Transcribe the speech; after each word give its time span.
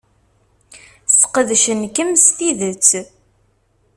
Sqedcen-kem 1.17 2.09
s 2.23 2.25
tidet. 2.37 2.89